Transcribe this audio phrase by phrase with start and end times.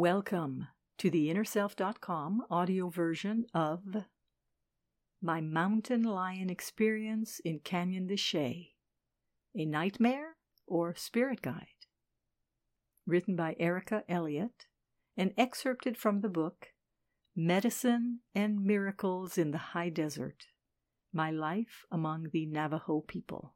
[0.00, 3.82] Welcome to the InnerSelf.com audio version of
[5.20, 8.76] My Mountain Lion Experience in Canyon de Chelly
[9.54, 11.84] A Nightmare or Spirit Guide.
[13.06, 14.68] Written by Erica Elliott
[15.18, 16.68] and excerpted from the book
[17.36, 20.46] Medicine and Miracles in the High Desert
[21.12, 23.54] My Life Among the Navajo People.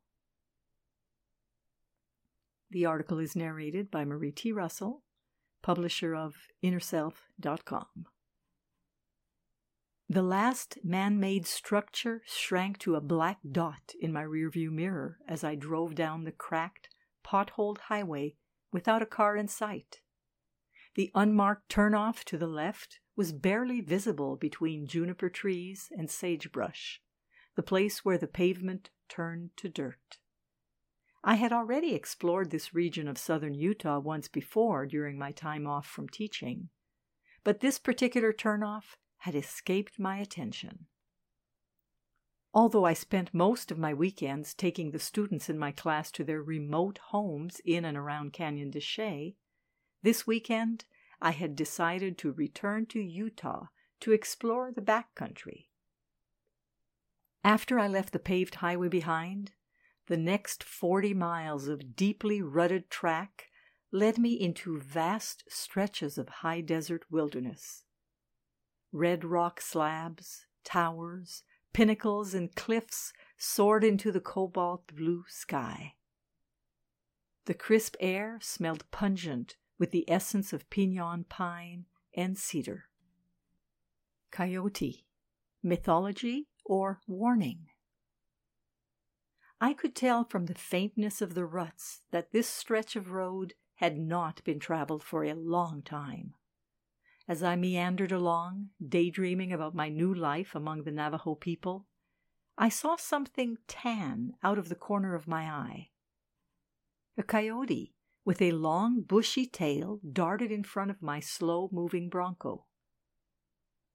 [2.71, 4.53] The article is narrated by Marie T.
[4.53, 5.05] Russell
[5.65, 7.87] publisher of InnerSelf.com.
[10.11, 15.43] The last man made structure shrank to a black dot in my rearview mirror as
[15.43, 16.91] I drove down the cracked,
[17.27, 18.35] potholed highway
[18.73, 20.03] without a car in sight.
[20.97, 27.01] The unmarked turnoff to the left was barely visible between juniper trees and sagebrush,
[27.57, 30.19] the place where the pavement turned to dirt.
[31.27, 35.87] I had already explored this region of southern Utah once before during my time off
[35.87, 36.69] from teaching,
[37.43, 40.87] but this particular turnoff had escaped my attention.
[42.53, 46.43] Although I spent most of my weekends taking the students in my class to their
[46.43, 49.39] remote homes in and around Canyon de Chelly,
[50.03, 50.85] this weekend
[51.23, 53.69] I had decided to return to Utah
[54.01, 55.69] to explore the backcountry.
[57.43, 59.53] After I left the paved highway behind,
[60.07, 63.47] the next forty miles of deeply rutted track
[63.91, 67.85] led me into vast stretches of high desert wilderness.
[68.93, 75.95] Red rock slabs, towers, pinnacles, and cliffs soared into the cobalt blue sky.
[77.47, 82.85] The crisp air smelled pungent with the essence of pinon pine and cedar.
[84.31, 85.05] Coyote,
[85.63, 87.67] mythology or warning?
[89.65, 93.97] I could tell from the faintness of the ruts that this stretch of road had
[93.97, 96.35] not been traveled for a long time.
[97.27, 101.87] As I meandered along, daydreaming about my new life among the Navajo people,
[102.59, 105.89] I saw something tan out of the corner of my eye.
[107.17, 112.67] A coyote with a long, bushy tail darted in front of my slow moving bronco.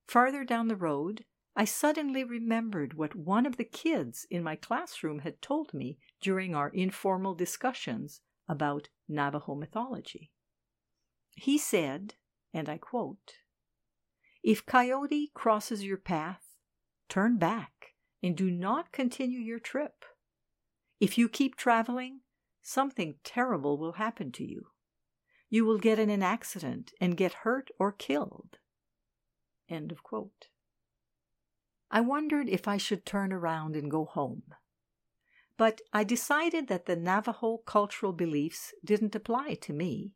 [0.07, 1.25] Farther down the road,
[1.59, 6.55] I suddenly remembered what one of the kids in my classroom had told me during
[6.55, 10.31] our informal discussions about Navajo mythology.
[11.35, 12.13] He said,
[12.53, 13.33] and I quote,
[14.41, 16.55] If Coyote crosses your path,
[17.09, 17.73] turn back
[18.23, 20.05] and do not continue your trip.
[21.01, 22.21] If you keep traveling,
[22.61, 24.67] something terrible will happen to you.
[25.49, 28.59] You will get in an accident and get hurt or killed.
[29.67, 30.47] End of quote.
[31.91, 34.43] I wondered if I should turn around and go home.
[35.57, 40.13] But I decided that the Navajo cultural beliefs didn't apply to me.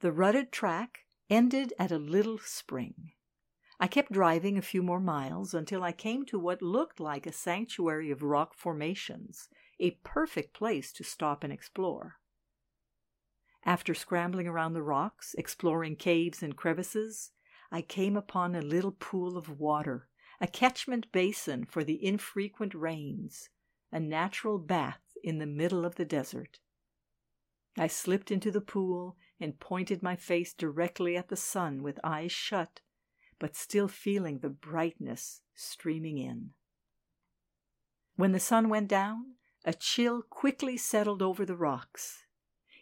[0.00, 3.12] The rutted track ended at a little spring.
[3.80, 7.32] I kept driving a few more miles until I came to what looked like a
[7.32, 9.48] sanctuary of rock formations,
[9.80, 12.16] a perfect place to stop and explore.
[13.64, 17.32] After scrambling around the rocks, exploring caves and crevices,
[17.74, 20.08] I came upon a little pool of water,
[20.40, 23.48] a catchment basin for the infrequent rains,
[23.90, 26.60] a natural bath in the middle of the desert.
[27.76, 32.30] I slipped into the pool and pointed my face directly at the sun with eyes
[32.30, 32.80] shut,
[33.40, 36.50] but still feeling the brightness streaming in.
[38.14, 42.24] When the sun went down, a chill quickly settled over the rocks.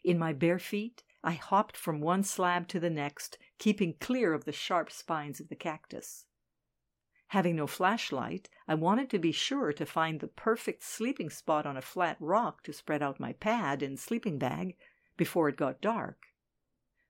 [0.05, 4.45] In my bare feet, I hopped from one slab to the next, keeping clear of
[4.45, 6.27] the sharp spines of the cactus.
[7.29, 11.77] Having no flashlight, I wanted to be sure to find the perfect sleeping spot on
[11.77, 14.77] a flat rock to spread out my pad and sleeping bag
[15.17, 16.19] before it got dark.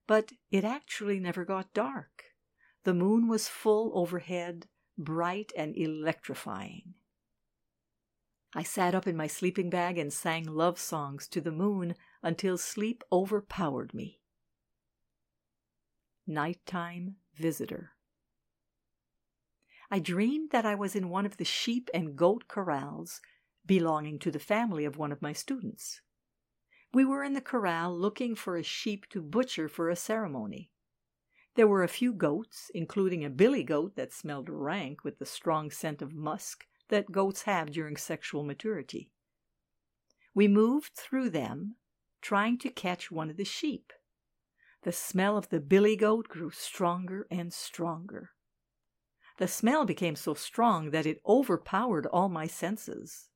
[0.06, 2.24] But it actually never got dark.
[2.84, 4.66] The moon was full overhead,
[4.98, 6.94] bright and electrifying.
[8.54, 12.58] I sat up in my sleeping bag and sang love songs to the moon until
[12.58, 14.20] sleep overpowered me.
[16.26, 17.92] Nighttime Visitor
[19.90, 23.20] I dreamed that I was in one of the sheep and goat corrals
[23.66, 26.00] belonging to the family of one of my students.
[26.94, 30.70] We were in the corral looking for a sheep to butcher for a ceremony.
[31.54, 35.70] There were a few goats, including a billy goat that smelled rank with the strong
[35.70, 39.10] scent of musk that goats have during sexual maturity.
[40.34, 41.76] We moved through them,
[42.20, 43.92] trying to catch one of the sheep.
[44.82, 48.30] The smell of the billy goat grew stronger and stronger.
[49.38, 53.28] The smell became so strong that it overpowered all my senses.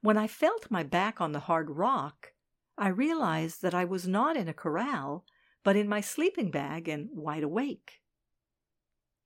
[0.00, 2.32] When I felt my back on the hard rock,
[2.76, 5.24] I realized that I was not in a corral,
[5.62, 8.00] but in my sleeping bag and wide awake.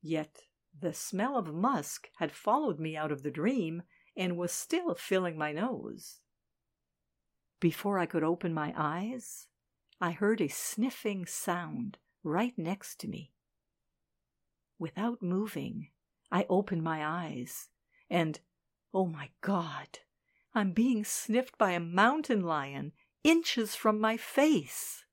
[0.03, 0.43] Yet
[0.81, 3.83] the smell of musk had followed me out of the dream
[4.17, 6.21] and was still filling my nose.
[7.61, 9.47] Before I could open my eyes,
[10.01, 13.33] I heard a sniffing sound right next to me.
[14.79, 15.89] Without moving,
[16.31, 17.69] I opened my eyes,
[18.11, 18.39] and,
[18.93, 20.01] oh my God,
[20.55, 22.93] I'm being sniffed by a mountain lion
[23.25, 25.06] inches from my face.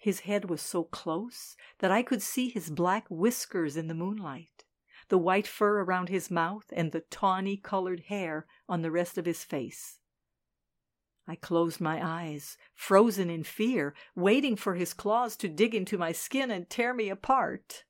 [0.00, 4.64] His head was so close that I could see his black whiskers in the moonlight,
[5.08, 9.26] the white fur around his mouth, and the tawny colored hair on the rest of
[9.26, 10.00] his face.
[11.28, 16.12] I closed my eyes, frozen in fear, waiting for his claws to dig into my
[16.12, 17.84] skin and tear me apart.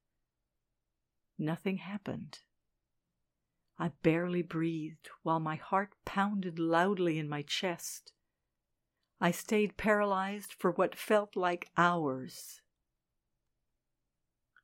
[1.38, 2.40] Nothing happened.
[3.78, 8.12] I barely breathed while my heart pounded loudly in my chest.
[9.20, 12.62] I stayed paralyzed for what felt like hours.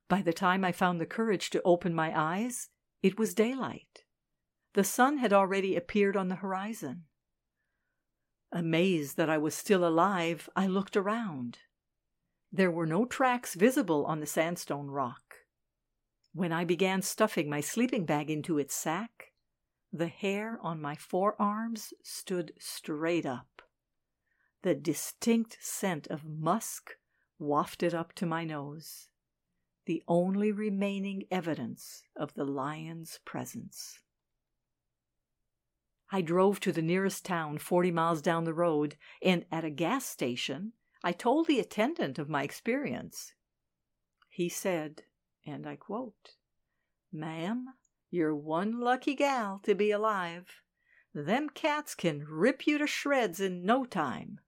[0.09, 2.69] By the time I found the courage to open my eyes,
[3.03, 4.05] it was daylight.
[4.75, 7.05] The sun had already appeared on the horizon.
[8.53, 11.59] Amazed that I was still alive, I looked around.
[12.53, 15.35] There were no tracks visible on the sandstone rock.
[16.33, 19.33] When I began stuffing my sleeping bag into its sack,
[19.93, 23.56] the hair on my forearms stood straight up.
[24.67, 26.97] The distinct scent of musk
[27.39, 29.07] wafted up to my nose,
[29.85, 34.01] the only remaining evidence of the lion's presence.
[36.11, 40.05] I drove to the nearest town, 40 miles down the road, and at a gas
[40.05, 40.73] station,
[41.05, 43.35] I told the attendant of my experience.
[44.29, 45.03] He said,
[45.47, 46.31] and I quote,
[47.13, 47.67] Ma'am,
[48.11, 50.61] you're one lucky gal to be alive.
[51.15, 54.41] Them cats can rip you to shreds in no time.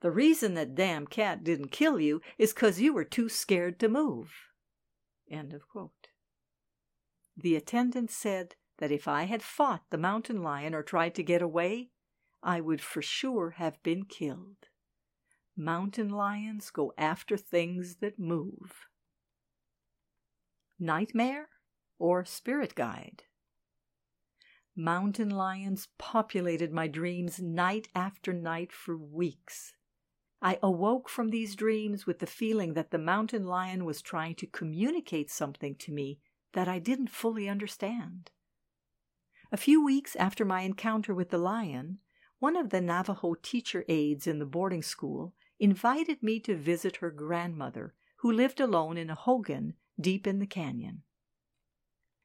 [0.00, 3.88] The reason that damn cat didn't kill you is 'cause you were too scared to
[3.88, 4.32] move.
[5.30, 6.08] End of quote.
[7.36, 11.42] The attendant said that if I had fought the mountain lion or tried to get
[11.42, 11.90] away,
[12.42, 14.68] I would for sure have been killed.
[15.54, 18.86] Mountain lions go after things that move.
[20.78, 21.50] Nightmare
[21.98, 23.24] or spirit guide?
[24.74, 29.74] Mountain lions populated my dreams night after night for weeks.
[30.42, 34.46] I awoke from these dreams with the feeling that the mountain lion was trying to
[34.46, 36.18] communicate something to me
[36.54, 38.30] that I didn't fully understand.
[39.52, 41.98] A few weeks after my encounter with the lion,
[42.38, 47.10] one of the Navajo teacher aides in the boarding school invited me to visit her
[47.10, 51.02] grandmother, who lived alone in a hogan deep in the canyon.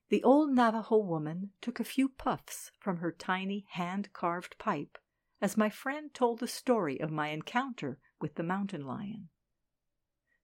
[0.09, 4.97] The old Navajo woman took a few puffs from her tiny hand carved pipe
[5.41, 9.29] as my friend told the story of my encounter with the mountain lion.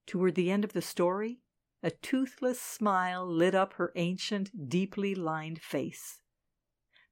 [0.06, 1.40] Toward the end of the story,
[1.84, 6.22] a toothless smile lit up her ancient, deeply lined face.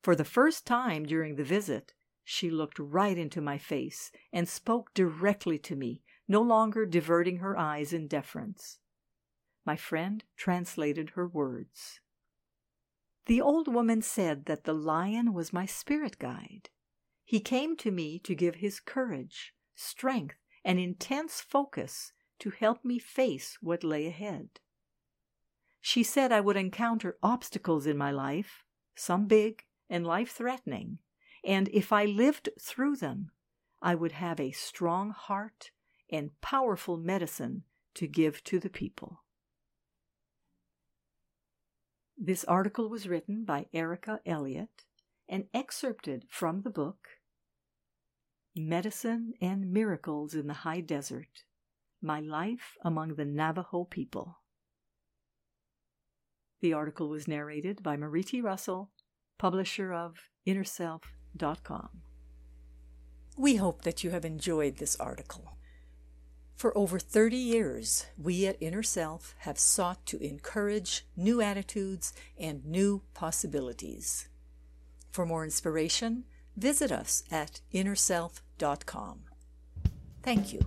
[0.02, 4.94] For the first time during the visit, she looked right into my face and spoke
[4.94, 8.78] directly to me, no longer diverting her eyes in deference.
[9.66, 12.00] My friend translated her words.
[13.26, 16.70] The old woman said that the lion was my spirit guide.
[17.24, 23.00] He came to me to give his courage, strength, and intense focus to help me
[23.00, 24.50] face what lay ahead.
[25.82, 28.64] She said I would encounter obstacles in my life,
[28.96, 31.00] some big, and life threatening,
[31.44, 33.32] and if I lived through them,
[33.82, 35.72] I would have a strong heart
[36.12, 37.64] and powerful medicine
[37.96, 39.24] to give to the people.
[42.18, 44.86] This article was written by Erica Elliott
[45.30, 47.08] and excerpted from the book
[48.68, 51.46] Medicine and Miracles in the High Desert
[52.02, 54.40] My Life Among the Navajo People.
[56.60, 58.42] The article was narrated by Marie T.
[58.42, 58.92] Russell
[59.38, 61.90] publisher of InnerSelf.com.
[63.38, 65.58] We hope that you have enjoyed this article.
[66.58, 72.66] For over 30 years, we at Inner Self have sought to encourage new attitudes and
[72.66, 74.28] new possibilities.
[75.10, 76.26] For more inspiration,
[76.58, 78.49] visit us at InnerSelf.com.
[80.22, 80.60] Thank you.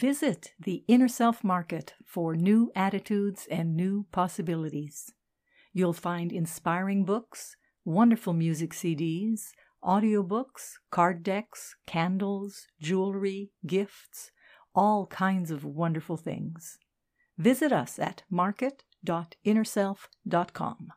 [0.00, 5.12] Visit the Inner Self Market for new attitudes and new possibilities.
[5.74, 9.50] You'll find inspiring books, wonderful music CDs,
[9.84, 14.30] audiobooks, card decks, candles, jewelry, gifts,
[14.74, 16.78] all kinds of wonderful things.
[17.38, 20.88] Visit us at market.innerself.com.